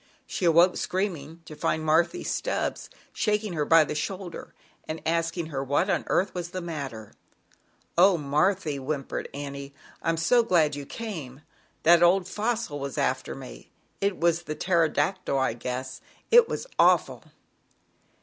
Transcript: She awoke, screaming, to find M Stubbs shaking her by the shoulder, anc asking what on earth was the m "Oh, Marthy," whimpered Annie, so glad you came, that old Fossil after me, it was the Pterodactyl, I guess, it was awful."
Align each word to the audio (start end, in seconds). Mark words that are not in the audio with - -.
She 0.25 0.45
awoke, 0.45 0.77
screaming, 0.77 1.43
to 1.45 1.55
find 1.55 1.87
M 1.87 2.23
Stubbs 2.23 2.89
shaking 3.13 3.53
her 3.53 3.65
by 3.65 3.83
the 3.83 3.93
shoulder, 3.93 4.55
anc 4.89 5.03
asking 5.05 5.51
what 5.51 5.91
on 5.91 6.05
earth 6.07 6.33
was 6.33 6.49
the 6.49 6.63
m 6.67 7.11
"Oh, 7.95 8.17
Marthy," 8.17 8.77
whimpered 8.77 9.29
Annie, 9.31 9.75
so 10.15 10.41
glad 10.41 10.75
you 10.75 10.87
came, 10.87 11.41
that 11.83 12.01
old 12.01 12.27
Fossil 12.27 12.89
after 12.99 13.35
me, 13.35 13.69
it 14.01 14.19
was 14.19 14.41
the 14.41 14.55
Pterodactyl, 14.55 15.37
I 15.37 15.53
guess, 15.53 16.01
it 16.31 16.49
was 16.49 16.65
awful." 16.79 17.25